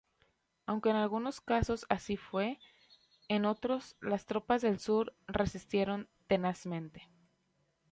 Aunque 0.65 0.89
en 0.89 0.95
algunos 0.95 1.41
casos 1.41 1.85
así 1.87 2.17
fue, 2.17 2.57
en 3.27 3.45
otros 3.45 3.97
las 4.01 4.25
tropas 4.25 4.63
del 4.63 4.79
Sur 4.79 5.13
resistieron 5.27 6.09
tenazmente. 6.25 7.07